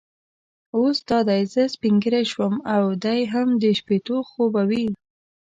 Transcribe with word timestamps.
اوس 0.77 0.97
دا 1.09 1.19
دی 1.27 1.41
زه 1.53 1.63
سپینږیری 1.75 2.23
شوم 2.31 2.53
او 2.75 2.83
دی 3.03 3.21
هم 3.33 3.47
د 3.61 3.63
شپېتو 3.79 4.17
خو 4.29 4.43
به 4.53 4.61
وي. 4.69 4.85